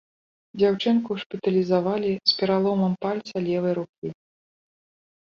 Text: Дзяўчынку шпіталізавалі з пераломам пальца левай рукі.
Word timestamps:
Дзяўчынку 0.61 1.17
шпіталізавалі 1.25 2.11
з 2.33 2.41
пераломам 2.41 2.93
пальца 3.09 3.35
левай 3.47 3.73
рукі. 3.83 4.07